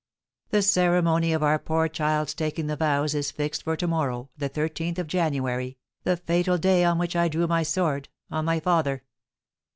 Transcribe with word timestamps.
The 0.49 0.63
ceremony 0.63 1.31
of 1.31 1.43
our 1.43 1.59
poor 1.59 1.87
child's 1.87 2.33
taking 2.33 2.65
the 2.65 2.75
vows 2.75 3.13
is 3.13 3.29
fixed 3.29 3.61
for 3.61 3.77
to 3.77 3.85
morrow, 3.87 4.31
the 4.35 4.49
thirteenth 4.49 4.97
of 4.97 5.05
January, 5.05 5.77
the 6.05 6.17
fatal 6.17 6.57
day 6.57 6.83
on 6.83 6.97
which 6.97 7.15
I 7.15 7.27
drew 7.27 7.45
my 7.45 7.61
sword 7.61 8.09
on 8.31 8.43
my 8.45 8.59
father! 8.59 9.03